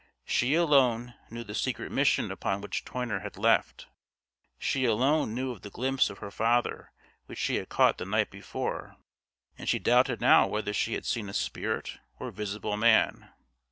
She 0.25 0.55
alone 0.55 1.13
knew 1.29 1.43
the 1.43 1.53
secret 1.53 1.91
mission 1.91 2.31
upon 2.31 2.59
which 2.59 2.83
Toyner 2.83 3.19
had 3.21 3.37
left; 3.37 3.85
she 4.57 4.83
alone 4.83 5.35
knew 5.35 5.51
of 5.51 5.61
the 5.61 5.69
glimpse 5.69 6.09
of 6.09 6.17
her 6.17 6.31
father 6.31 6.91
which 7.27 7.37
she 7.37 7.57
had 7.57 7.69
caught 7.69 7.99
the 7.99 8.05
night 8.05 8.31
before, 8.31 8.95
and 9.59 9.69
she 9.69 9.77
doubted 9.77 10.19
now 10.19 10.47
whether 10.47 10.73
she 10.73 10.95
had 10.95 11.05
seen 11.05 11.29
a 11.29 11.35
spirit 11.35 11.99
or 12.19 12.31
visible 12.31 12.77
man. 12.77 13.29